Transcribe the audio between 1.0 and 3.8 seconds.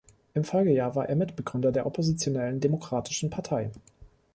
er Mitgründer der oppositionellen Demokratischen Partei.